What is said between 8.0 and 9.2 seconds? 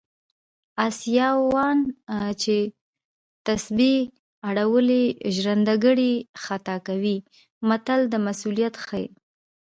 د مسوولیت ښيي